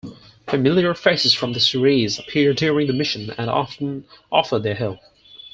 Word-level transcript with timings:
Familiar 0.47 0.95
faces 0.95 1.35
from 1.35 1.53
the 1.53 1.59
series 1.59 2.17
appear 2.17 2.55
during 2.55 2.87
the 2.87 2.91
mission 2.93 3.29
and 3.37 3.51
often 3.51 4.03
offer 4.31 4.57
their 4.57 4.73
help. 4.73 4.97